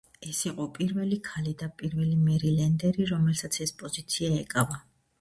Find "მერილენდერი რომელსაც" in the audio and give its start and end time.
2.31-3.63